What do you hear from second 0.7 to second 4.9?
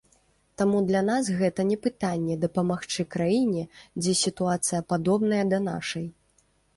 для нас гэта не пытанне дапамагчы краіне, дзе сітуацыя